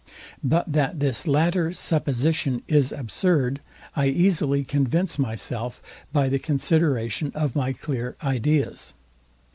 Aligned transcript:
But 0.43 0.71
that 0.73 0.99
this 0.99 1.27
latter 1.27 1.71
supposition 1.73 2.63
is 2.67 2.91
absurd, 2.91 3.59
I 3.95 4.07
easily 4.07 4.63
convince 4.63 5.19
myself 5.19 5.79
by 6.11 6.27
the 6.27 6.39
consideration 6.39 7.31
of 7.35 7.55
my 7.55 7.71
clear 7.71 8.15
ideas. 8.23 8.95